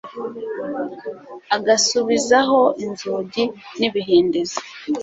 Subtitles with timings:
[1.55, 3.43] agasubizaho inzugi
[3.79, 4.59] n'ibihindizo